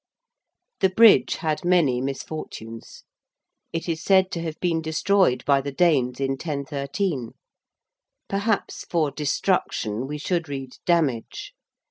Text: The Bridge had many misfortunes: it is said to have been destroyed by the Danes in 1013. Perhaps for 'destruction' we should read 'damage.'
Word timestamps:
The 0.79 0.89
Bridge 0.89 1.35
had 1.35 1.63
many 1.63 2.01
misfortunes: 2.01 3.03
it 3.71 3.87
is 3.87 4.01
said 4.01 4.31
to 4.31 4.41
have 4.41 4.59
been 4.59 4.81
destroyed 4.81 5.45
by 5.45 5.61
the 5.61 5.71
Danes 5.71 6.19
in 6.19 6.31
1013. 6.31 7.33
Perhaps 8.27 8.85
for 8.89 9.11
'destruction' 9.11 10.07
we 10.07 10.17
should 10.17 10.49
read 10.49 10.77
'damage.' 10.87 11.53